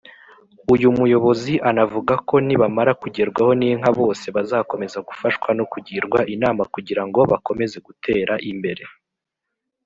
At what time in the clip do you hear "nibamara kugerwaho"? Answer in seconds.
2.45-3.51